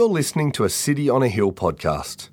[0.00, 2.30] You're listening to a City on a Hill podcast.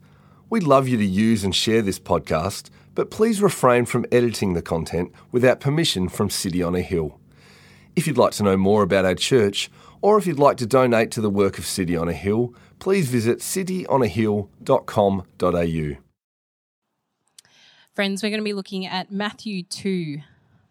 [0.50, 4.62] We'd love you to use and share this podcast, but please refrain from editing the
[4.62, 7.20] content without permission from City on a Hill.
[7.94, 9.70] If you'd like to know more about our church,
[10.02, 13.10] or if you'd like to donate to the work of City on a Hill, please
[13.10, 16.02] visit cityonahill.com.au.
[17.94, 20.20] Friends, we're going to be looking at Matthew 2,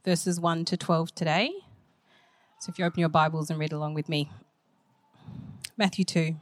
[0.03, 1.51] verses 1 to 12 today.
[2.61, 4.31] So if you open your Bibles and read along with me.
[5.77, 6.37] Matthew 2.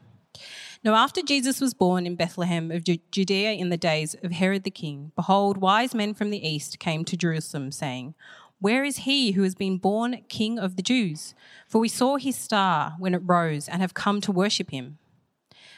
[0.83, 4.71] Now, after Jesus was born in Bethlehem of Judea in the days of Herod the
[4.71, 8.15] king, behold, wise men from the east came to Jerusalem, saying,
[8.61, 11.35] Where is he who has been born king of the Jews?
[11.69, 14.99] For we saw his star when it rose and have come to worship him.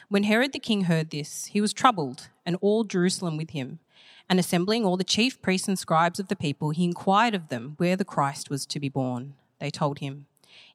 [0.09, 3.79] When Herod the king heard this, he was troubled, and all Jerusalem with him.
[4.29, 7.75] And assembling all the chief priests and scribes of the people, he inquired of them
[7.77, 9.33] where the Christ was to be born.
[9.59, 10.26] They told him,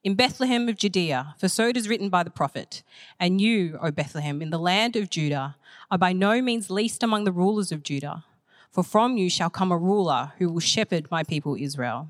[0.05, 2.83] in Bethlehem of Judea, for so it is written by the prophet,
[3.21, 5.57] And you, O Bethlehem, in the land of Judah,
[5.91, 8.25] are by no means least among the rulers of Judah,
[8.71, 12.09] for from you shall come a ruler who will shepherd my people Israel.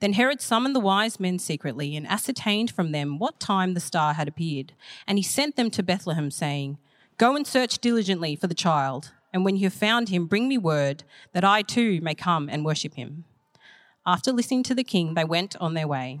[0.00, 4.14] Then Herod summoned the wise men secretly and ascertained from them what time the star
[4.14, 4.72] had appeared.
[5.06, 6.78] And he sent them to Bethlehem, saying,
[7.18, 10.58] Go and search diligently for the child, and when you have found him, bring me
[10.58, 13.24] word that I too may come and worship him.
[14.04, 16.20] After listening to the king, they went on their way.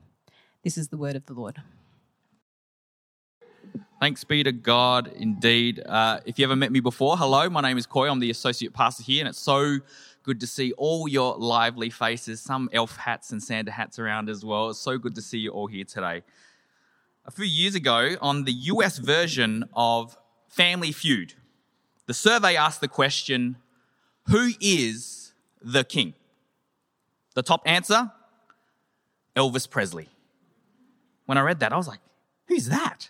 [0.63, 1.59] This is the word of the Lord.
[3.99, 5.81] Thanks be to God indeed.
[5.83, 8.07] Uh, if you haven't met me before, hello, my name is Coy.
[8.07, 9.79] I'm the associate pastor here, and it's so
[10.21, 14.45] good to see all your lively faces, some elf hats and Santa hats around as
[14.45, 14.69] well.
[14.69, 16.21] It's so good to see you all here today.
[17.25, 20.15] A few years ago, on the US version of
[20.47, 21.33] Family Feud,
[22.05, 23.55] the survey asked the question
[24.27, 26.13] Who is the king?
[27.33, 28.11] The top answer
[29.35, 30.09] Elvis Presley.
[31.31, 32.01] When I read that, I was like,
[32.49, 33.09] who's that?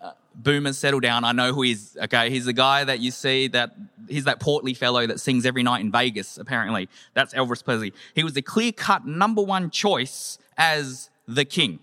[0.00, 1.22] Uh, boomers, settle down.
[1.22, 1.96] I know who he's.
[1.96, 3.76] Okay, he's the guy that you see that
[4.08, 6.36] he's that portly fellow that sings every night in Vegas.
[6.36, 7.92] Apparently, that's Elvis Presley.
[8.16, 11.78] He was the clear-cut number one choice as the king.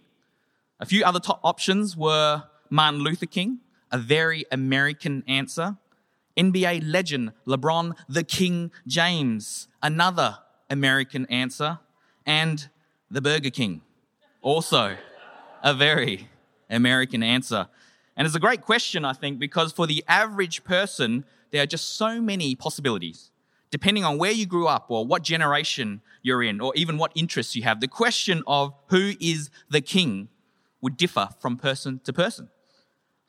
[0.82, 3.60] A few other top options were Martin Luther King,
[3.94, 5.78] a very American answer.
[6.36, 10.40] NBA legend LeBron the King James, another
[10.70, 11.80] American answer,
[12.26, 12.68] and
[13.10, 13.84] the Burger King,
[14.42, 14.98] also
[15.64, 16.30] a very
[16.70, 17.68] American answer.
[18.16, 21.96] And it's a great question, I think, because for the average person, there are just
[21.96, 23.32] so many possibilities.
[23.72, 27.56] Depending on where you grew up or what generation you're in, or even what interests
[27.56, 30.28] you have, the question of who is the king
[30.82, 32.50] would differ from person to person.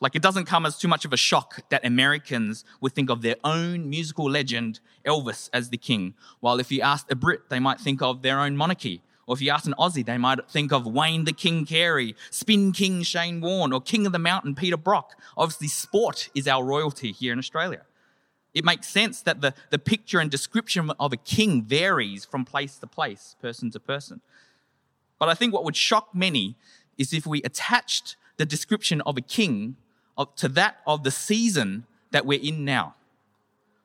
[0.01, 3.21] Like it doesn't come as too much of a shock that Americans would think of
[3.21, 6.15] their own musical legend, Elvis, as the king.
[6.41, 9.41] While if you asked a Brit, they might think of their own monarchy or if
[9.41, 13.41] you ask an Aussie, they might think of Wayne the King Carey, Spin King Shane
[13.41, 15.13] Warne, or King of the Mountain Peter Brock.
[15.37, 17.83] Obviously, sport is our royalty here in Australia.
[18.55, 22.77] It makes sense that the, the picture and description of a king varies from place
[22.79, 24.21] to place, person to person.
[25.21, 26.57] But I think what would shock many
[26.99, 29.77] is if we attached the description of a king
[30.35, 32.97] to that of the season that we're in now.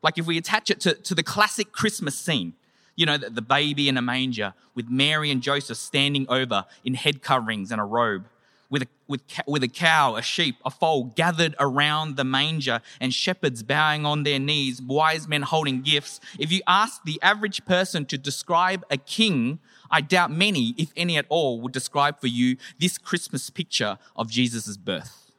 [0.02, 2.56] Like if we attach it to, to the classic Christmas scene,
[2.96, 6.94] you know, the, the baby in a manger with Mary and Joseph standing over in
[6.94, 8.26] head coverings and a robe,
[8.70, 13.14] with a, with, with a cow, a sheep, a foal gathered around the manger, and
[13.14, 16.20] shepherds bowing on their knees, wise men holding gifts.
[16.40, 19.60] If you ask the average person to describe a king,
[19.92, 24.30] I doubt many, if any at all, would describe for you this Christmas picture of
[24.30, 25.32] Jesus' birth.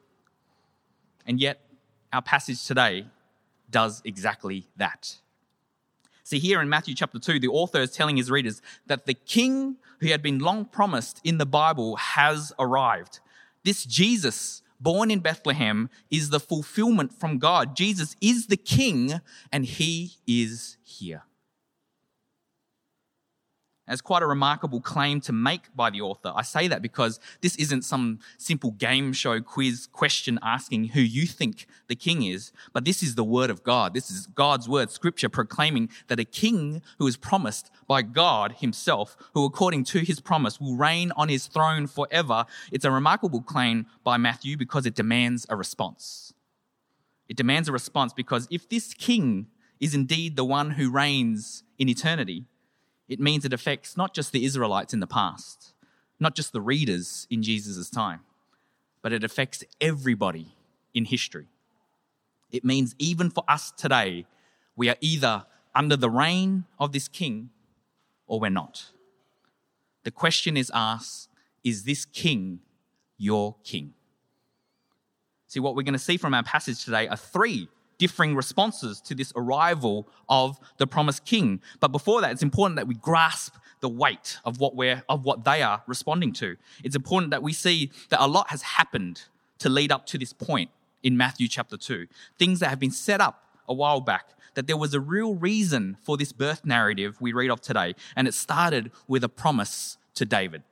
[1.26, 1.60] And yet,
[2.12, 3.06] our passage today
[3.68, 5.16] does exactly that.
[6.26, 9.76] See, here in Matthew chapter 2, the author is telling his readers that the king
[10.00, 13.20] who had been long promised in the Bible has arrived.
[13.62, 17.76] This Jesus, born in Bethlehem, is the fulfillment from God.
[17.76, 19.20] Jesus is the king,
[19.52, 21.22] and he is here.
[23.88, 26.32] It's quite a remarkable claim to make by the author.
[26.34, 31.24] I say that because this isn't some simple game show quiz question asking who you
[31.24, 33.94] think the king is, but this is the word of God.
[33.94, 39.16] This is God's word, scripture proclaiming that a king who is promised by God himself,
[39.34, 42.44] who according to his promise will reign on his throne forever.
[42.72, 46.32] It's a remarkable claim by Matthew because it demands a response.
[47.28, 49.46] It demands a response because if this king
[49.78, 52.46] is indeed the one who reigns in eternity,
[53.08, 55.74] it means it affects not just the Israelites in the past,
[56.18, 58.20] not just the readers in Jesus' time,
[59.02, 60.54] but it affects everybody
[60.94, 61.46] in history.
[62.50, 64.26] It means even for us today,
[64.74, 65.44] we are either
[65.74, 67.50] under the reign of this king
[68.26, 68.86] or we're not.
[70.04, 71.28] The question is asked
[71.64, 72.60] is this king
[73.18, 73.94] your king?
[75.48, 77.68] See, what we're going to see from our passage today are three
[77.98, 81.60] differing responses to this arrival of the promised king.
[81.80, 85.44] But before that, it's important that we grasp the weight of what we're of what
[85.44, 86.56] they are responding to.
[86.82, 89.22] It's important that we see that a lot has happened
[89.58, 90.70] to lead up to this point
[91.02, 92.06] in Matthew chapter 2.
[92.38, 95.96] Things that have been set up a while back, that there was a real reason
[96.02, 100.24] for this birth narrative we read of today, and it started with a promise to
[100.24, 100.62] David.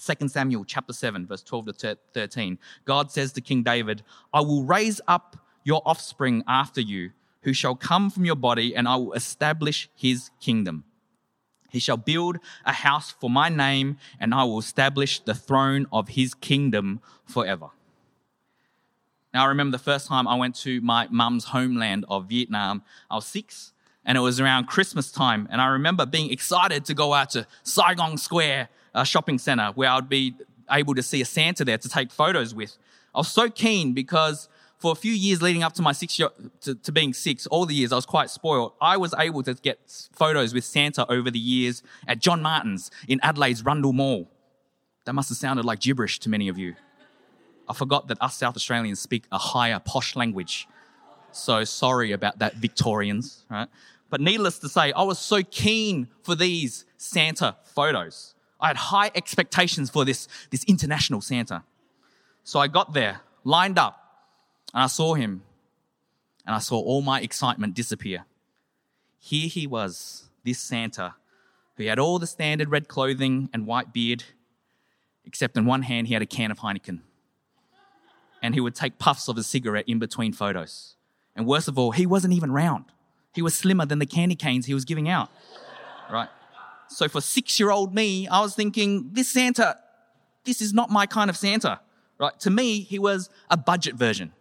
[0.00, 2.58] 2 Samuel chapter 7 verse 12 to 13.
[2.84, 4.02] God says to King David,
[4.32, 7.10] "I will raise up your offspring after you,
[7.42, 10.84] who shall come from your body, and I will establish his kingdom.
[11.70, 16.10] He shall build a house for my name, and I will establish the throne of
[16.10, 17.70] his kingdom forever.
[19.32, 22.82] Now, I remember the first time I went to my mum's homeland of Vietnam.
[23.10, 23.72] I was six,
[24.04, 25.48] and it was around Christmas time.
[25.50, 29.88] And I remember being excited to go out to Saigon Square uh, shopping center where
[29.88, 30.34] I'd be
[30.70, 32.76] able to see a Santa there to take photos with.
[33.14, 34.48] I was so keen because
[34.82, 36.28] for a few years leading up to my six year,
[36.62, 38.72] to, to, being six, all the years I was quite spoiled.
[38.80, 39.78] I was able to get
[40.12, 44.28] photos with Santa over the years at John Martin's in Adelaide's Rundle Mall.
[45.04, 46.74] That must have sounded like gibberish to many of you.
[47.68, 50.66] I forgot that us South Australians speak a higher posh language.
[51.30, 53.68] So sorry about that, Victorians, right?
[54.10, 58.34] But needless to say, I was so keen for these Santa photos.
[58.60, 61.62] I had high expectations for this, this international Santa.
[62.42, 64.01] So I got there, lined up,
[64.74, 65.42] and I saw him,
[66.46, 68.24] and I saw all my excitement disappear.
[69.18, 71.14] Here he was, this Santa,
[71.76, 74.24] who had all the standard red clothing and white beard,
[75.24, 77.00] except in one hand he had a can of Heineken.
[78.42, 80.96] And he would take puffs of a cigarette in between photos.
[81.36, 82.86] And worst of all, he wasn't even round.
[83.34, 85.30] He was slimmer than the candy canes he was giving out.
[86.10, 86.28] Right?
[86.88, 89.78] So for six year old me, I was thinking, this Santa,
[90.44, 91.80] this is not my kind of Santa.
[92.18, 92.38] Right?
[92.40, 94.32] To me, he was a budget version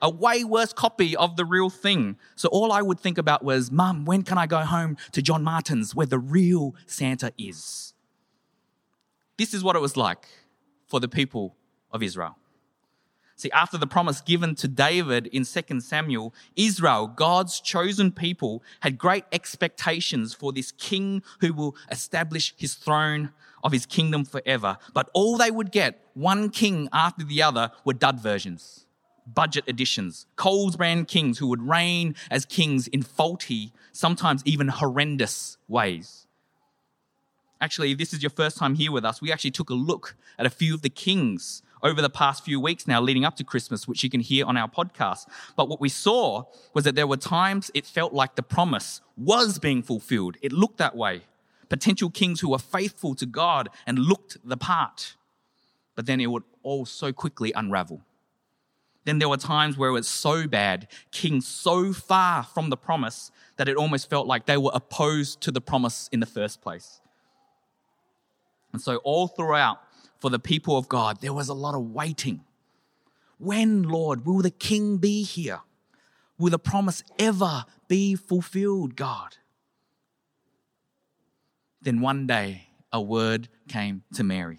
[0.00, 2.16] a way worse copy of the real thing.
[2.34, 5.42] So all I would think about was, Mum, when can I go home to John
[5.42, 7.94] Martin's where the real Santa is?
[9.38, 10.26] This is what it was like
[10.86, 11.56] for the people
[11.92, 12.36] of Israel.
[13.38, 18.96] See, after the promise given to David in 2 Samuel, Israel, God's chosen people, had
[18.96, 23.32] great expectations for this king who will establish his throne
[23.62, 24.78] of his kingdom forever.
[24.94, 28.85] But all they would get, one king after the other, were dud versions
[29.26, 35.58] budget editions, Coles brand kings who would reign as kings in faulty, sometimes even horrendous
[35.68, 36.26] ways.
[37.60, 40.14] Actually, if this is your first time here with us, we actually took a look
[40.38, 43.44] at a few of the kings over the past few weeks now leading up to
[43.44, 45.26] Christmas, which you can hear on our podcast.
[45.56, 46.44] But what we saw
[46.74, 50.36] was that there were times it felt like the promise was being fulfilled.
[50.42, 51.22] It looked that way.
[51.68, 55.16] Potential kings who were faithful to God and looked the part.
[55.94, 58.02] But then it would all so quickly unravel.
[59.06, 63.30] Then there were times where it was so bad, King so far from the promise
[63.56, 67.00] that it almost felt like they were opposed to the promise in the first place.
[68.72, 69.78] And so, all throughout,
[70.18, 72.40] for the people of God, there was a lot of waiting.
[73.38, 75.60] When, Lord, will the king be here?
[76.36, 79.36] Will the promise ever be fulfilled, God?
[81.80, 84.58] Then one day, a word came to Mary.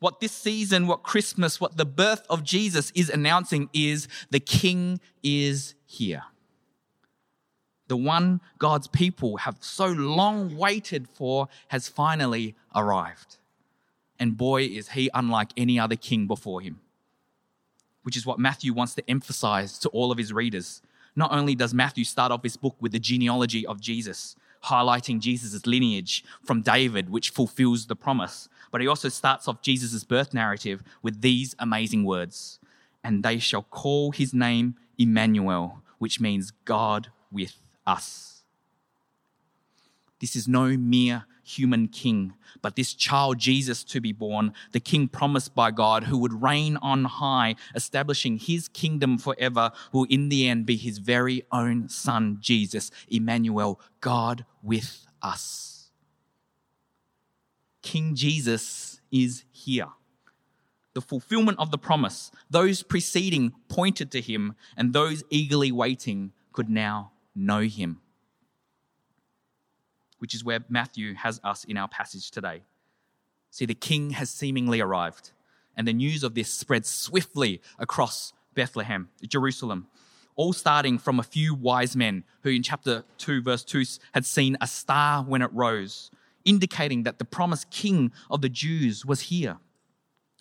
[0.00, 4.98] what this season, what Christmas, what the birth of Jesus is announcing is the King
[5.22, 6.24] is here.
[7.86, 13.36] The one God's people have so long waited for has finally arrived.
[14.18, 16.80] And boy, is he unlike any other king before him,
[18.02, 20.82] which is what Matthew wants to emphasize to all of his readers.
[21.16, 25.66] Not only does Matthew start off his book with the genealogy of Jesus, highlighting Jesus'
[25.66, 30.82] lineage from David, which fulfills the promise, but he also starts off Jesus' birth narrative
[31.02, 32.58] with these amazing words
[33.02, 38.42] And they shall call his name Emmanuel, which means God with us.
[40.20, 41.24] This is no mere
[41.58, 46.18] human king, but this child Jesus to be born, the king promised by God who
[46.18, 51.42] would reign on high, establishing his kingdom forever, will in the end be his very
[51.52, 55.90] own son, Jesus, Emmanuel, God with us.
[57.82, 59.88] King Jesus is here.
[60.92, 66.68] The fulfillment of the promise, those preceding pointed to him, and those eagerly waiting could
[66.68, 68.00] now know him
[70.20, 72.62] which is where Matthew has us in our passage today.
[73.50, 75.32] See, the king has seemingly arrived,
[75.76, 79.88] and the news of this spreads swiftly across Bethlehem, Jerusalem,
[80.36, 84.56] all starting from a few wise men who, in chapter 2, verse 2, had seen
[84.60, 86.10] a star when it rose,
[86.44, 89.56] indicating that the promised king of the Jews was here.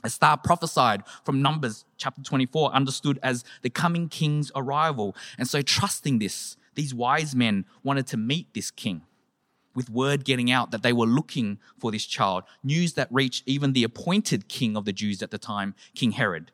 [0.04, 5.16] A star prophesied from Numbers chapter 24, understood as the coming king's arrival.
[5.38, 9.02] And so, trusting this, these wise men wanted to meet this king
[9.80, 13.72] with word getting out that they were looking for this child, news that reached even
[13.72, 16.52] the appointed king of the Jews at the time, King Herod,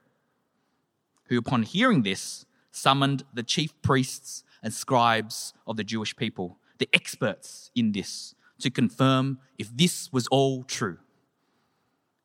[1.25, 6.87] who, upon hearing this, summoned the chief priests and scribes of the Jewish people, the
[6.93, 10.99] experts in this, to confirm if this was all true.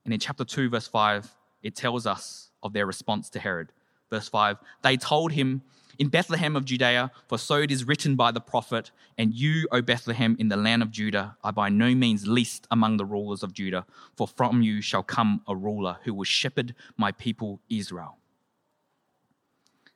[0.04, 3.72] And in chapter 2, verse 5, it tells us of their response to Herod.
[4.10, 5.62] Verse 5 They told him,
[5.98, 9.82] in Bethlehem of Judea, for so it is written by the prophet, And you, O
[9.82, 13.52] Bethlehem, in the land of Judah, are by no means least among the rulers of
[13.52, 18.18] Judah, for from you shall come a ruler who will shepherd my people Israel.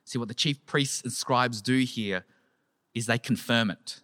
[0.03, 2.25] See, what the chief priests and scribes do here
[2.93, 4.01] is they confirm it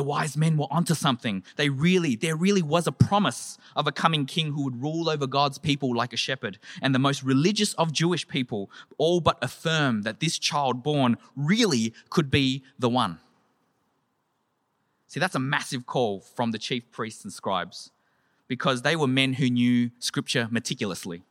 [0.00, 1.44] the wise men were onto something.
[1.56, 5.26] They really, there really was a promise of a coming king who would rule over
[5.26, 6.58] God's people like a shepherd.
[6.80, 11.92] And the most religious of Jewish people all but affirm that this child born really
[12.08, 13.18] could be the one.
[15.06, 17.90] See, that's a massive call from the chief priests and scribes
[18.48, 21.24] because they were men who knew scripture meticulously.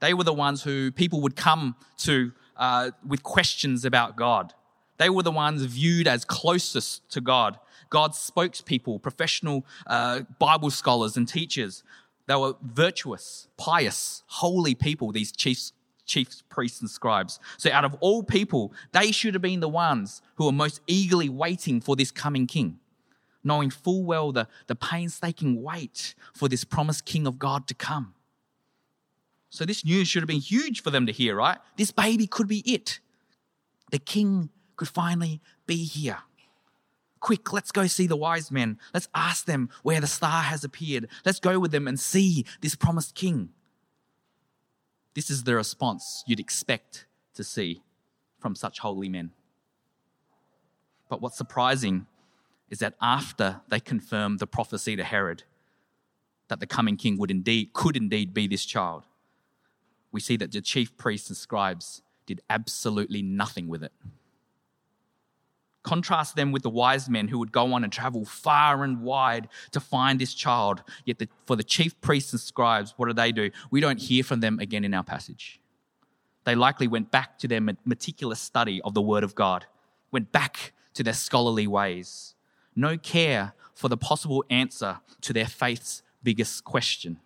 [0.00, 4.52] They were the ones who people would come to uh, with questions about God.
[5.00, 11.16] They were the ones viewed as closest to God, God's spokespeople, professional uh, Bible scholars
[11.16, 11.82] and teachers.
[12.26, 15.72] They were virtuous, pious, holy people, these chiefs,
[16.04, 17.40] chief priests and scribes.
[17.56, 21.30] So, out of all people, they should have been the ones who were most eagerly
[21.30, 22.78] waiting for this coming king,
[23.42, 28.12] knowing full well the, the painstaking wait for this promised king of God to come.
[29.48, 31.56] So, this news should have been huge for them to hear, right?
[31.78, 33.00] This baby could be it.
[33.92, 34.50] The king
[34.80, 36.16] could finally be here.
[37.20, 38.78] Quick, let's go see the wise men.
[38.94, 41.06] Let's ask them where the star has appeared.
[41.22, 43.50] Let's go with them and see this promised king.
[45.12, 47.82] This is the response you'd expect to see
[48.38, 49.32] from such holy men.
[51.10, 52.06] But what's surprising
[52.70, 55.42] is that after they confirmed the prophecy to Herod
[56.48, 59.04] that the coming king would indeed could indeed be this child,
[60.10, 63.92] we see that the chief priests and scribes did absolutely nothing with it.
[65.82, 69.48] Contrast them with the wise men who would go on and travel far and wide
[69.70, 70.82] to find this child.
[71.04, 73.50] Yet, the, for the chief priests and scribes, what do they do?
[73.70, 75.60] We don't hear from them again in our passage.
[76.44, 79.66] They likely went back to their meticulous study of the Word of God,
[80.10, 82.34] went back to their scholarly ways.
[82.74, 87.20] No care for the possible answer to their faith's biggest question.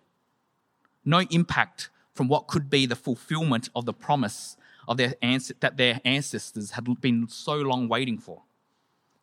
[1.03, 4.55] No impact from what could be the fulfillment of the promise
[4.87, 5.13] of their
[5.59, 8.43] that their ancestors had been so long waiting for.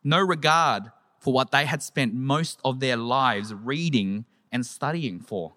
[0.03, 5.53] No regard for what they had spent most of their lives reading and studying for.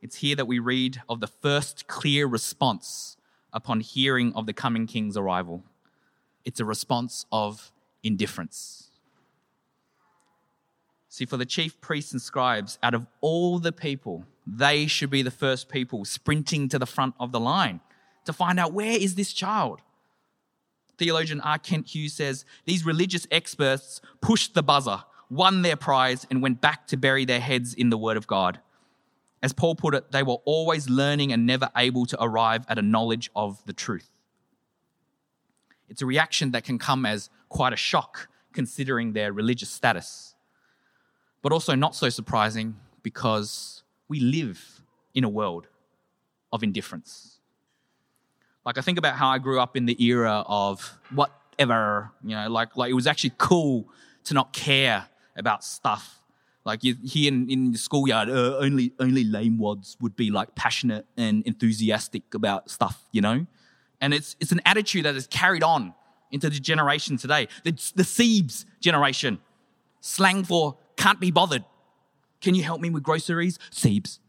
[0.00, 3.16] It's here that we read of the first clear response
[3.52, 5.62] upon hearing of the coming king's arrival.
[6.44, 7.70] It's a response of
[8.02, 8.90] indifference.
[11.08, 15.22] See, for the chief priests and scribes, out of all the people, they should be
[15.22, 17.80] the first people sprinting to the front of the line
[18.24, 19.82] to find out where is this child.
[20.98, 21.58] Theologian R.
[21.58, 26.86] Kent Hughes says these religious experts pushed the buzzer, won their prize, and went back
[26.88, 28.60] to bury their heads in the Word of God.
[29.42, 32.82] As Paul put it, they were always learning and never able to arrive at a
[32.82, 34.08] knowledge of the truth.
[35.88, 40.34] It's a reaction that can come as quite a shock considering their religious status,
[41.42, 44.82] but also not so surprising because we live
[45.14, 45.66] in a world
[46.52, 47.31] of indifference.
[48.64, 52.48] Like, I think about how I grew up in the era of whatever, you know,
[52.48, 53.88] like, like it was actually cool
[54.24, 56.22] to not care about stuff.
[56.64, 60.54] Like you, here in, in the schoolyard, uh, only only lame wads would be like
[60.54, 63.46] passionate and enthusiastic about stuff, you know.
[64.00, 65.92] And it's it's an attitude that is carried on
[66.30, 67.48] into the generation today.
[67.64, 69.40] The, the Siebes generation,
[70.00, 71.64] slang for can't be bothered.
[72.40, 73.58] Can you help me with groceries?
[73.72, 74.20] Siebes.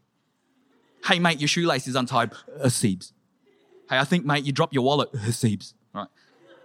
[1.04, 2.32] Hey mate, your shoelace is untied.
[2.60, 3.12] Uh, Siebes.
[3.88, 5.12] Hey, I think mate, you dropped your wallet.
[5.30, 5.74] Siebes.
[5.94, 6.08] Right.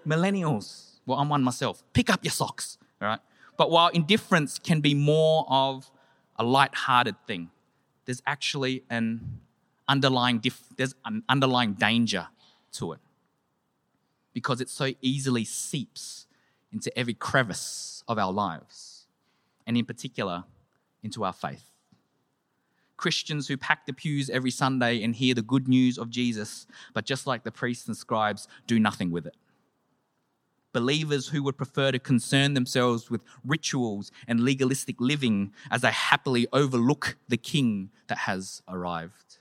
[0.08, 1.00] Millennials.
[1.06, 1.84] Well, I'm one myself.
[1.94, 2.78] Pick up your socks.
[3.02, 3.20] All right.
[3.58, 5.92] But while indifference can be more of
[6.38, 7.50] a light-hearted thing,
[8.06, 9.40] there's actually an
[9.88, 12.28] underlying dif- there's an underlying danger
[12.74, 13.00] to it
[14.34, 16.28] because it so easily seeps
[16.72, 19.08] into every crevice of our lives
[19.66, 20.44] and in particular
[21.04, 21.69] into our faith
[23.00, 27.06] christians who pack the pews every sunday and hear the good news of jesus but
[27.06, 29.36] just like the priests and scribes do nothing with it
[30.72, 36.48] believers who would prefer to concern themselves with rituals and legalistic living as they happily
[36.54, 39.38] overlook the king that has arrived.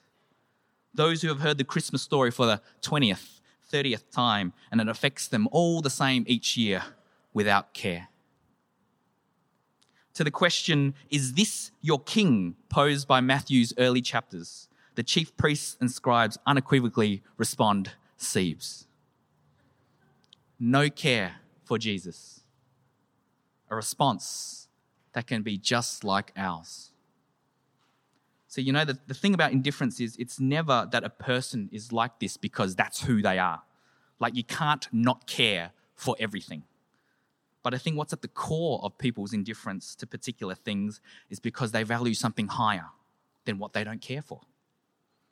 [0.94, 5.28] Those who have heard the Christmas story for the 20th, 30th time, and it affects
[5.28, 6.82] them all the same each year
[7.34, 8.08] without care.
[10.18, 15.76] To the question, is this your king, posed by Matthew's early chapters, the chief priests
[15.80, 18.88] and scribes unequivocally respond, Siebes
[20.58, 22.42] no care for Jesus.
[23.70, 24.68] A response
[25.12, 26.90] that can be just like ours.
[28.48, 31.92] So, you know, the, the thing about indifference is it's never that a person is
[31.92, 33.62] like this because that's who they are.
[34.18, 36.64] Like, you can't not care for everything.
[37.62, 41.72] But I think what's at the core of people's indifference to particular things is because
[41.72, 42.86] they value something higher
[43.44, 44.40] than what they don't care for.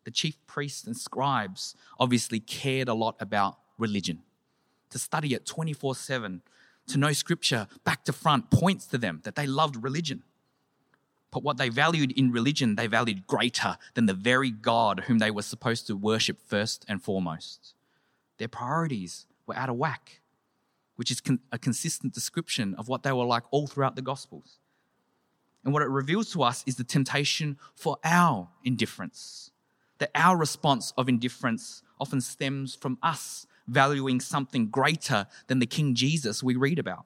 [0.05, 4.23] The chief priests and scribes obviously cared a lot about religion
[4.91, 6.43] to study it 24 7,
[6.89, 10.23] to know scripture back to front, points to them that they loved religion.
[11.31, 15.31] But what they valued in religion, they valued greater than the very God whom they
[15.31, 17.75] were supposed to worship first and foremost.
[18.39, 20.21] Their priorities were out of whack,
[20.97, 21.23] which is
[21.53, 24.59] a consistent description of what they were like all throughout the Gospels.
[25.65, 29.51] And what it reveals to us is the temptation for our indifference,
[29.99, 35.95] that our response of indifference often stems from us valuing something greater than the King
[35.95, 37.05] Jesus we read about.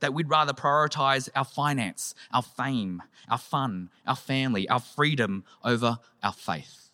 [0.00, 5.98] That we'd rather prioritize our finance, our fame, our fun, our family, our freedom over
[6.22, 6.90] our faith.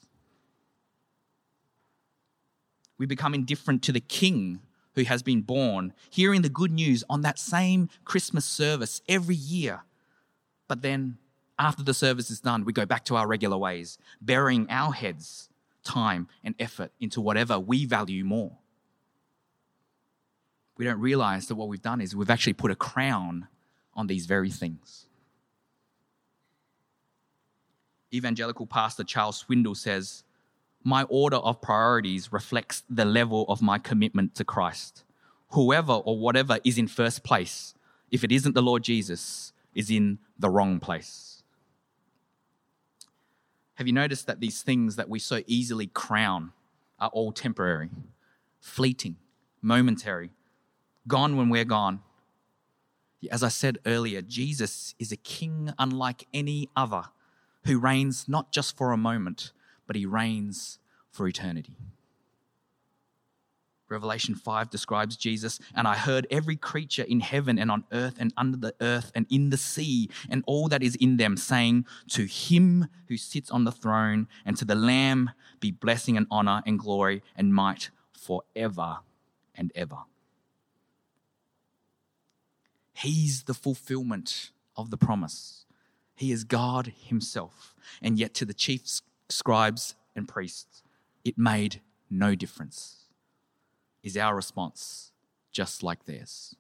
[2.99, 4.61] We become indifferent to the King
[4.95, 9.83] who has been born, hearing the good news on that same Christmas service every year.
[10.69, 11.19] But then,
[11.59, 15.49] after the service is done, we go back to our regular ways, burying our heads,
[15.85, 18.59] time, and effort into whatever we value more
[20.83, 23.47] we don't realize that what we've done is we've actually put a crown
[23.95, 25.07] on these very things.
[28.13, 30.25] Evangelical pastor Charles Swindoll says,
[30.85, 35.05] My order of priorities reflects the level of my commitment to Christ.
[35.51, 37.75] Whoever or whatever is in first place,
[38.11, 41.43] if it isn't the Lord Jesus, is in the wrong place.
[43.75, 46.53] Have you noticed that these things that we so easily crown
[47.03, 47.91] are all temporary,
[48.61, 49.17] fleeting,
[49.61, 50.31] momentary,
[51.09, 52.01] gone when we're gone.
[53.31, 57.05] As I said earlier, Jesus is a king unlike any other
[57.65, 59.53] who reigns not just for a moment,
[59.93, 60.79] but he reigns
[61.11, 61.77] for eternity.
[63.91, 68.33] Revelation 5 describes Jesus, and I heard every creature in heaven and on earth and
[68.39, 72.25] under the earth and in the sea and all that is in them, saying, To
[72.25, 75.29] him who sits on the throne and to the Lamb
[75.61, 79.01] be blessing and honor and glory and might forever
[79.55, 79.99] and ever.
[82.95, 85.67] He's the fulfillment of the promise.
[86.15, 87.75] He is God Himself.
[88.01, 88.89] And yet, to the chief
[89.33, 90.83] scribes and priests,
[91.25, 93.07] it made no difference.
[94.03, 95.13] Is our response
[95.53, 96.57] just like theirs?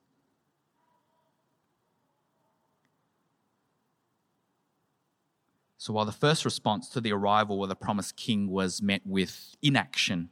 [5.76, 9.56] So, while the first response to the arrival of the promised king was met with
[9.62, 10.30] inaction,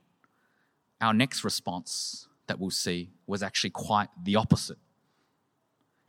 [1.00, 4.78] our next response that we'll see was actually quite the opposite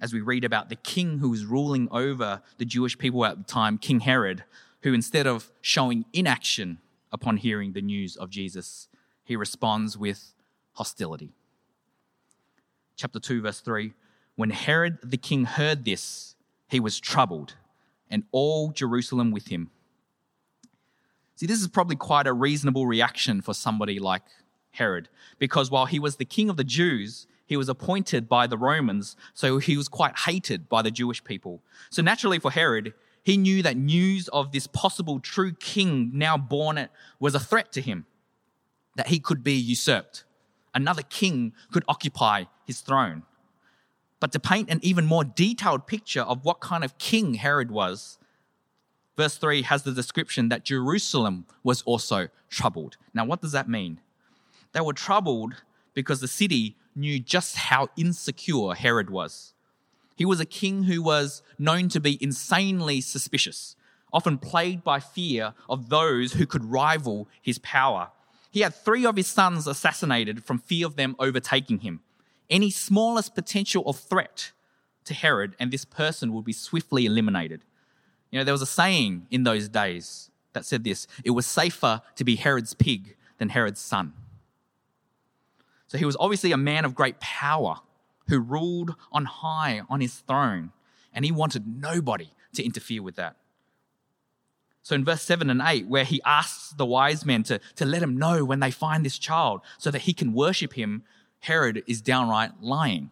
[0.01, 3.43] as we read about the king who was ruling over the Jewish people at the
[3.43, 4.43] time, King Herod,
[4.83, 6.79] who instead of showing inaction
[7.11, 8.87] upon hearing the news of Jesus,
[9.23, 10.33] he responds with
[10.73, 11.33] hostility.
[12.95, 13.93] Chapter 2, verse 3
[14.35, 16.35] When Herod the king heard this,
[16.67, 17.55] he was troubled,
[18.09, 19.71] and all Jerusalem with him.
[21.35, 24.23] See, this is probably quite a reasonable reaction for somebody like
[24.71, 28.57] Herod, because while he was the king of the Jews, he was appointed by the
[28.57, 31.61] Romans, so he was quite hated by the Jewish people.
[31.89, 36.89] So naturally, for Herod, he knew that news of this possible true king now born
[37.19, 38.05] was a threat to him,
[38.95, 40.23] that he could be usurped.
[40.73, 43.23] Another king could occupy his throne.
[44.19, 48.17] But to paint an even more detailed picture of what kind of king Herod was,
[49.17, 52.97] verse 3 has the description that Jerusalem was also troubled.
[53.13, 53.99] Now, what does that mean?
[54.73, 55.55] They were troubled
[55.93, 59.53] because the city knew just how insecure Herod was.
[60.15, 63.75] He was a king who was known to be insanely suspicious,
[64.13, 68.11] often plagued by fear of those who could rival his power.
[68.51, 72.01] He had three of his sons assassinated from fear of them overtaking him.
[72.49, 74.51] Any smallest potential of threat
[75.05, 77.63] to Herod, and this person would be swiftly eliminated.
[78.29, 82.01] You know, there was a saying in those days that said this it was safer
[82.15, 84.13] to be Herod's pig than Herod's son.
[85.87, 87.79] So he was obviously a man of great power
[88.31, 90.71] who ruled on high on his throne,
[91.13, 93.35] and he wanted nobody to interfere with that.
[94.83, 98.01] So in verse 7 and 8, where he asks the wise men to, to let
[98.01, 101.03] him know when they find this child so that he can worship him,
[101.39, 103.11] Herod is downright lying.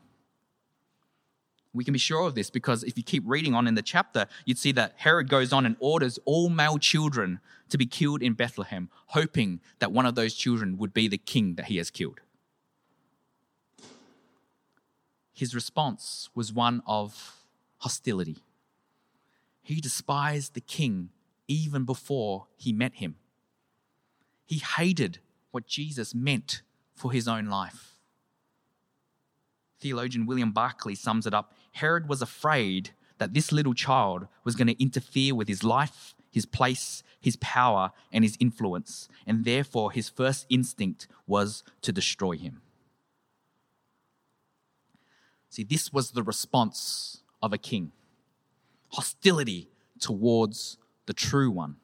[1.74, 4.26] We can be sure of this because if you keep reading on in the chapter,
[4.46, 8.34] you'd see that Herod goes on and orders all male children to be killed in
[8.34, 12.22] Bethlehem, hoping that one of those children would be the king that he has killed.
[15.40, 17.46] His response was one of
[17.78, 18.40] hostility.
[19.62, 21.12] He despised the king
[21.48, 23.16] even before he met him.
[24.46, 25.20] He hated
[25.52, 26.62] what Jesus meant
[26.94, 27.94] for his own life.
[29.80, 34.68] Theologian William Barclay sums it up Herod was afraid that this little child was going
[34.68, 40.10] to interfere with his life, his place, his power, and his influence, and therefore his
[40.10, 42.62] first instinct was to destroy him.
[45.50, 47.92] See, this was the response of a king
[48.92, 51.76] hostility towards the true one.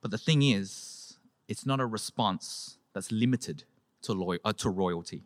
[0.00, 3.64] But the thing is, it's not a response that's limited
[4.02, 5.24] to, loy- uh, to royalty.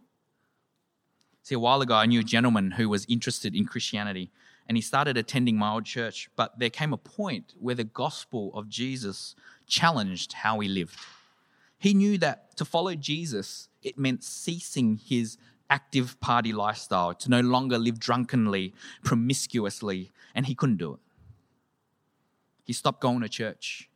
[1.42, 4.30] See, a while ago, I knew a gentleman who was interested in Christianity
[4.66, 6.30] and he started attending my old church.
[6.36, 9.36] But there came a point where the gospel of Jesus
[9.66, 10.96] challenged how he lived.
[11.78, 15.36] He knew that to follow Jesus, it meant ceasing his
[15.70, 21.00] active party lifestyle, to no longer live drunkenly, promiscuously, and he couldn't do it.
[22.64, 23.88] He stopped going to church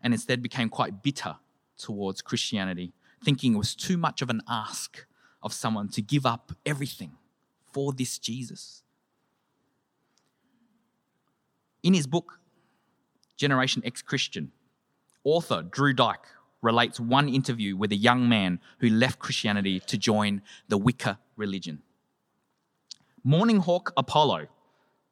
[0.00, 1.36] and instead became quite bitter
[1.76, 2.92] towards Christianity,
[3.24, 5.06] thinking it was too much of an ask
[5.42, 7.12] of someone to give up everything
[7.72, 8.82] for this Jesus.
[11.82, 12.40] In his book,
[13.36, 14.52] Generation Ex-Christian,
[15.24, 16.20] author Drew Dyck
[16.66, 21.82] relates one interview with a young man who left Christianity to join the Wicca religion.
[23.22, 24.48] Morning Hawk Apollo,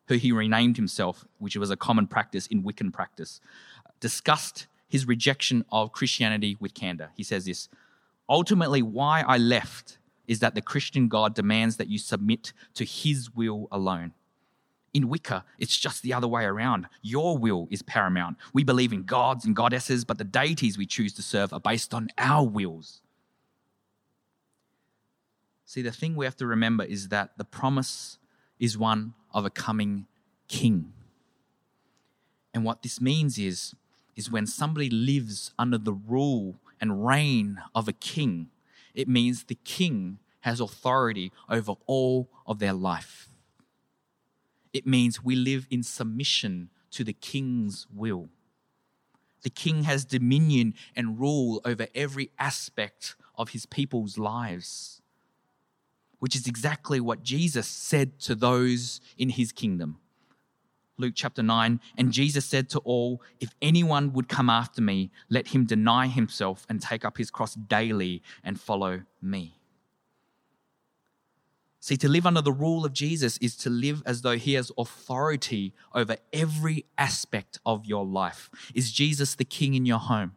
[0.09, 3.40] who he renamed himself, which was a common practice in Wiccan practice,
[4.01, 7.11] discussed his rejection of Christianity with candor.
[7.17, 7.69] He says this
[8.29, 13.35] Ultimately, why I left is that the Christian God demands that you submit to his
[13.35, 14.12] will alone.
[14.94, 16.87] In Wicca, it's just the other way around.
[17.02, 18.37] Your will is paramount.
[18.52, 21.92] We believe in gods and goddesses, but the deities we choose to serve are based
[21.92, 23.02] on our wills.
[25.66, 28.18] See, the thing we have to remember is that the promise
[28.61, 30.07] is one of a coming
[30.46, 30.92] king.
[32.54, 33.74] And what this means is,
[34.14, 38.50] is when somebody lives under the rule and reign of a king,
[38.94, 43.28] it means the king has authority over all of their life.
[44.75, 48.29] It means we live in submission to the king's will.
[49.43, 55.01] The king has dominion and rule over every aspect of his people's lives,
[56.19, 59.99] which is exactly what Jesus said to those in his kingdom.
[60.97, 65.49] Luke chapter 9, and Jesus said to all, If anyone would come after me, let
[65.49, 69.57] him deny himself and take up his cross daily and follow me.
[71.85, 74.73] See, to live under the rule of Jesus is to live as though he has
[74.79, 78.49] authority over every aspect of your life.
[78.75, 80.33] Is Jesus the king in your home?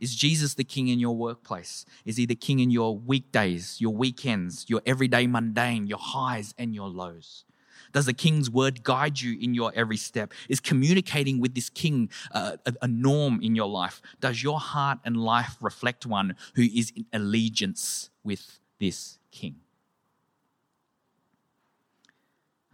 [0.00, 1.84] Is Jesus the king in your workplace?
[2.06, 6.74] Is he the king in your weekdays, your weekends, your everyday mundane, your highs and
[6.74, 7.44] your lows?
[7.92, 10.32] Does the king's word guide you in your every step?
[10.48, 14.00] Is communicating with this king uh, a, a norm in your life?
[14.20, 19.56] Does your heart and life reflect one who is in allegiance with this king?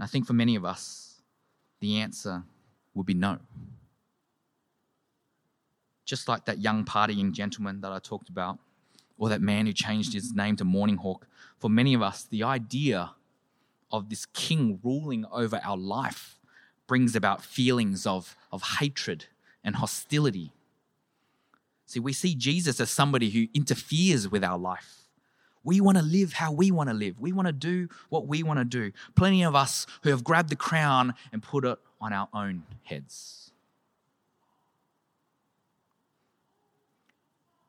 [0.03, 1.23] I think for many of us,
[1.81, 2.43] the answer
[2.95, 3.39] would be no.
[6.05, 8.59] Just like that young partying gentleman that I talked about,
[9.17, 11.27] or that man who changed his name to Morning Hawk,
[11.59, 13.13] for many of us, the idea
[13.93, 16.41] of this king ruling over our life
[16.89, 19.27] brings about feelings of, of hatred
[19.63, 20.53] and hostility.
[21.87, 25.02] See, we see Jesus as somebody who interferes with our life.
[25.65, 27.21] We want to live how we want to live.
[27.21, 28.93] We want to do what we want to do.
[29.15, 33.53] Plenty of us who have grabbed the crown and put it on our own heads.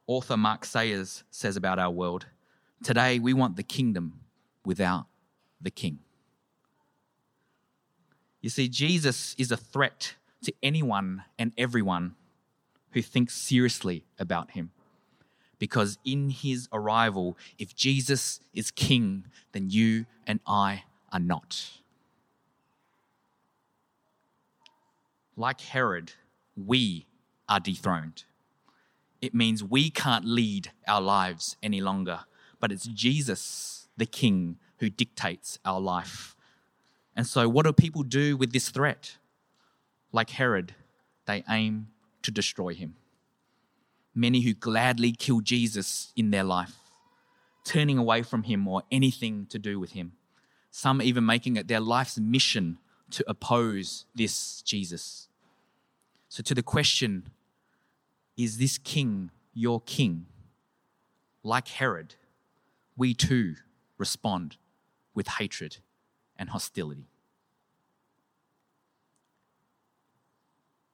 [0.08, 2.26] Author Mark Sayers says about our world
[2.84, 4.20] today we want the kingdom
[4.66, 5.06] without
[5.62, 6.00] the king.
[8.42, 12.16] You see, Jesus is a threat to anyone and everyone
[12.92, 14.72] who thinks seriously about him.
[15.64, 21.70] Because in his arrival, if Jesus is king, then you and I are not.
[25.38, 26.12] Like Herod,
[26.58, 27.08] we
[27.48, 28.26] are dethroned.
[29.22, 32.26] It means we can't lead our lives any longer,
[32.60, 36.36] but it's Jesus, the king, who dictates our life.
[37.16, 39.16] And so, what do people do with this threat?
[40.12, 40.76] Like Herod,
[41.26, 41.88] they aim
[42.24, 42.96] to destroy him
[44.16, 46.76] many who gladly kill Jesus in their life,
[47.64, 50.14] turning away from him or anything to do with him.
[50.72, 52.78] Some even making it their life's mission
[53.12, 55.28] to oppose this Jesus.
[56.30, 57.30] So, to the question,
[58.36, 60.26] is this king your king?
[61.44, 62.16] Like Herod,
[62.98, 63.56] we too
[63.98, 64.58] respond
[65.14, 65.78] with hatred
[66.38, 67.08] and hostility.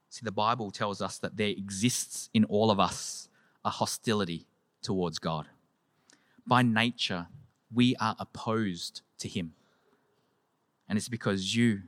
[0.09, 3.29] See, the Bible tells us that there exists in all of us
[3.63, 4.47] a hostility
[4.81, 5.47] towards God.
[6.47, 7.27] By nature,
[7.71, 9.53] we are opposed to Him.
[10.87, 11.83] And it's because you,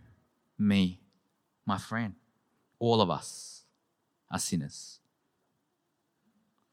[0.60, 0.99] me,
[1.65, 2.13] my friend,
[2.77, 3.63] all of us
[4.29, 4.99] are sinners.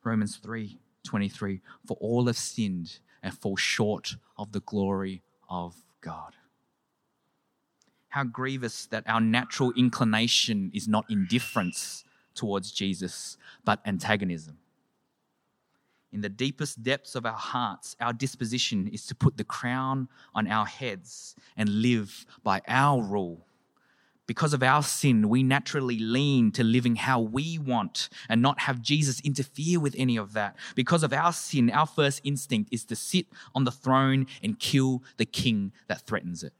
[0.04, 6.34] Romans 3 23, for all have sinned and fall short of the glory of God
[8.18, 12.02] how grievous that our natural inclination is not indifference
[12.34, 14.58] towards Jesus, but antagonism.
[16.10, 20.48] In the deepest depths of our hearts, our disposition is to put the crown on
[20.48, 23.46] our heads and live by our rule.
[24.26, 28.82] Because of our sin, we naturally lean to living how we want and not have
[28.82, 30.56] Jesus interfere with any of that.
[30.74, 35.04] Because of our sin, our first instinct is to sit on the throne and kill
[35.18, 36.52] the king that threatens it.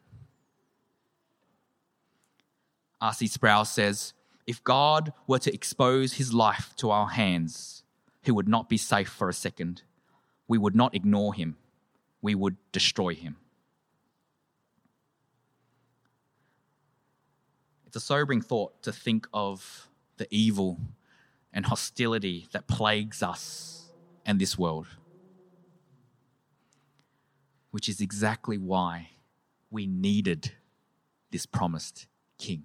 [3.01, 3.29] R.C.
[3.29, 4.13] Sproul says,
[4.47, 7.85] if God were to expose his life to our hands,
[8.23, 9.83] he would not be safe for a second.
[10.49, 11.57] We would not ignore him,
[12.23, 13.37] we would destroy him.
[17.87, 20.79] It's a sobering thought to think of the evil
[21.53, 23.91] and hostility that plagues us
[24.27, 24.87] and this world,
[27.71, 29.11] which is exactly why
[29.71, 30.53] we needed
[31.31, 32.07] this promised
[32.39, 32.65] king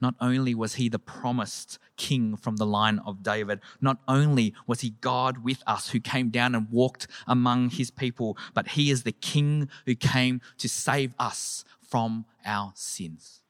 [0.00, 4.80] Not only was he the promised king from the line of David, not only was
[4.80, 9.02] he God with us who came down and walked among his people, but he is
[9.02, 13.42] the king who came to save us from our sins.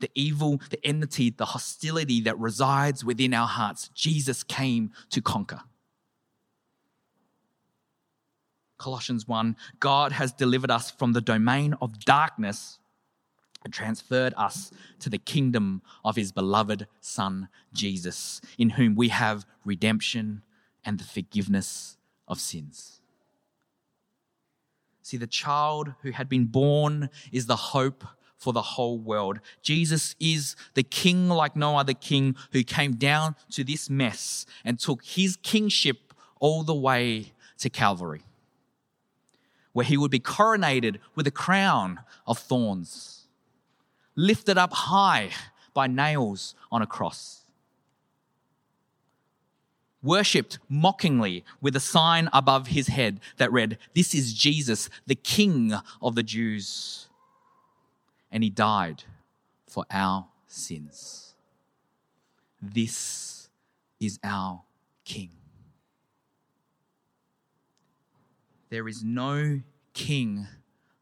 [0.00, 5.60] The evil, the enmity, the hostility that resides within our hearts, Jesus came to conquer.
[8.78, 12.78] Colossians 1 God has delivered us from the domain of darkness
[13.68, 14.70] transferred us
[15.00, 20.42] to the kingdom of his beloved Son, Jesus, in whom we have redemption
[20.84, 23.00] and the forgiveness of sins.
[25.02, 28.04] See, the child who had been born is the hope
[28.36, 29.40] for the whole world.
[29.60, 34.78] Jesus is the king like no other king who came down to this mess and
[34.78, 38.22] took his kingship all the way to Calvary,
[39.72, 43.19] where he would be coronated with a crown of thorns
[44.20, 45.30] lifted up high
[45.72, 47.42] by nails on a cross.
[50.02, 55.74] Worshipped mockingly with a sign above his head that read, This is Jesus, the King
[56.00, 57.08] of the Jews.
[58.30, 59.04] And he died
[59.66, 61.34] for our sins.
[62.62, 63.48] This
[63.98, 64.62] is our
[65.04, 65.30] King.
[68.70, 69.60] There is no
[69.92, 70.46] king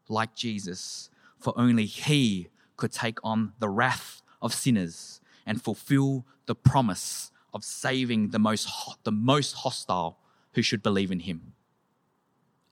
[0.07, 6.55] like Jesus, for only he could take on the wrath of sinners and fulfill the
[6.55, 8.67] promise of saving the most,
[9.03, 10.17] the most hostile
[10.53, 11.53] who should believe in him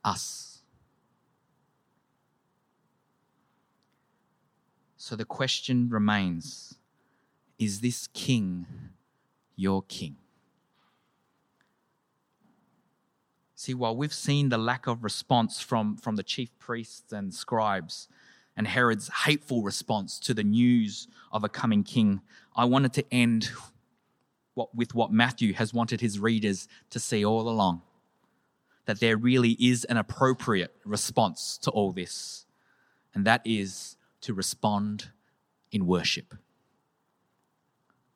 [0.03, 0.61] us.
[4.95, 6.75] So the question remains
[7.59, 8.65] is this king
[9.55, 10.17] your king?
[13.55, 18.07] See, while we've seen the lack of response from, from the chief priests and scribes
[18.57, 22.21] and Herod's hateful response to the news of a coming king,
[22.55, 23.51] I wanted to end
[24.55, 27.83] what, with what Matthew has wanted his readers to see all along
[28.87, 32.45] that there really is an appropriate response to all this,
[33.13, 35.09] and that is to respond
[35.71, 36.33] in worship.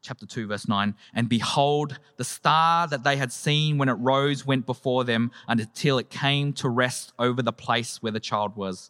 [0.02, 4.46] Chapter 2, verse 9 And behold, the star that they had seen when it rose
[4.46, 8.90] went before them until it came to rest over the place where the child was.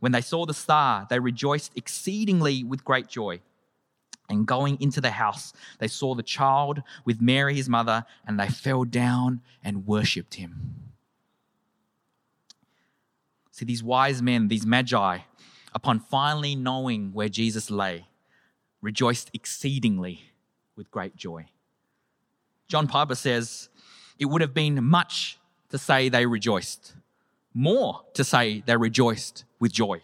[0.00, 3.40] When they saw the star, they rejoiced exceedingly with great joy.
[4.28, 8.48] And going into the house, they saw the child with Mary, his mother, and they
[8.48, 10.90] fell down and worshipped him.
[13.50, 15.18] See, these wise men, these magi,
[15.74, 18.06] upon finally knowing where Jesus lay,
[18.80, 20.22] rejoiced exceedingly
[20.76, 21.46] with great joy.
[22.68, 23.68] John Piper says,
[24.18, 25.38] It would have been much
[25.70, 26.94] to say they rejoiced,
[27.52, 30.02] more to say they rejoiced with joy,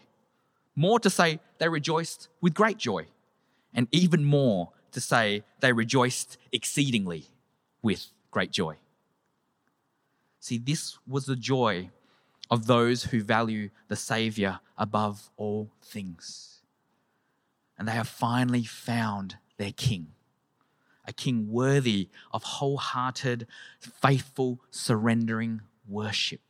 [0.75, 3.07] more to say they rejoiced with great joy
[3.73, 7.25] and even more to say they rejoiced exceedingly
[7.81, 8.77] with great joy.
[10.39, 11.89] See, this was the joy
[12.49, 16.61] of those who value the Savior above all things.
[17.77, 20.07] And they have finally found their King,
[21.05, 23.47] a King worthy of wholehearted,
[23.79, 26.46] faithful, surrendering worship.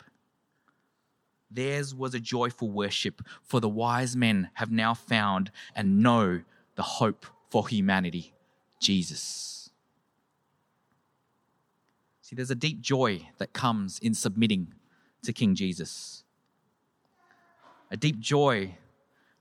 [1.49, 6.41] Theirs was a joyful worship, for the wise men have now found and know
[6.75, 8.33] the hope for humanity,
[8.79, 9.69] Jesus.
[12.21, 14.73] See, there's a deep joy that comes in submitting
[15.23, 16.23] to King Jesus.
[17.89, 18.75] A deep joy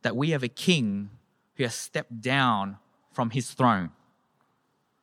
[0.02, 1.10] that we have a king
[1.56, 2.78] who has stepped down
[3.10, 3.90] from his throne,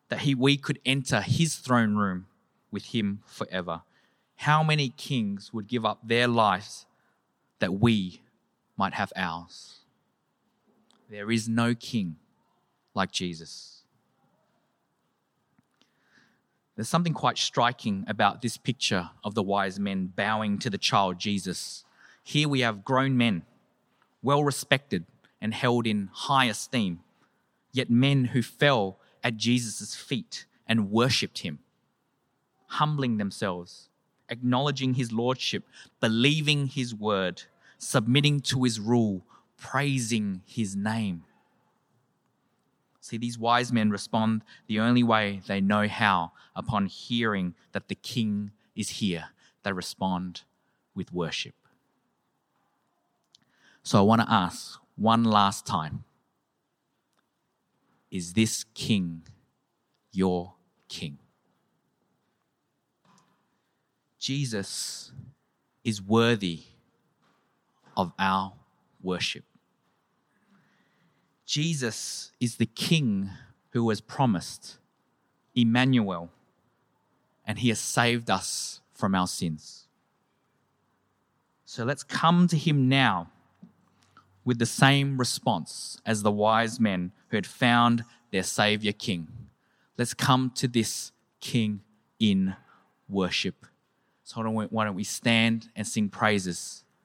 [0.07, 2.27] that he, we could enter his throne room
[2.71, 3.81] with him forever.
[4.37, 6.85] How many kings would give up their lives
[7.63, 8.21] that we
[8.75, 9.79] might have ours?
[11.09, 12.17] There is no king
[12.93, 13.83] like Jesus.
[16.75, 21.19] There's something quite striking about this picture of the wise men bowing to the child
[21.19, 21.85] Jesus.
[22.21, 23.43] Here we have grown men,
[24.21, 25.05] well respected
[25.39, 26.99] and held in high esteem,
[27.71, 31.59] yet men who fell at Jesus' feet and worshipped him,
[32.67, 33.87] humbling themselves,
[34.27, 35.63] acknowledging his lordship,
[36.01, 37.43] believing his word,
[37.83, 39.25] submitting to his rule,
[39.57, 41.23] praising his name.
[43.01, 47.95] See, these wise men respond the only way they know how upon hearing that the
[47.95, 49.25] king is here.
[49.63, 50.43] They respond
[50.95, 51.55] with worship.
[53.83, 56.05] So I want to ask one last time
[58.09, 59.23] Is this king
[60.11, 60.53] your
[60.87, 61.17] king?
[64.17, 65.11] Jesus
[65.83, 66.63] is worthy
[67.95, 68.53] of our
[69.01, 69.43] worship.
[71.45, 73.29] Jesus is the King
[73.71, 74.77] who was promised,
[75.55, 76.29] Emmanuel,
[77.45, 79.87] and he has saved us from our sins.
[81.65, 83.29] So let's come to him now
[84.45, 89.27] with the same response as the wise men who had found their Savior King.
[89.97, 91.81] Let's come to this King
[92.19, 92.55] in
[93.09, 93.65] worship.
[94.23, 96.82] So why don't we stand and sing praises